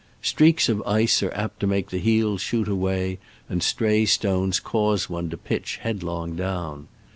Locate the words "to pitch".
5.29-5.77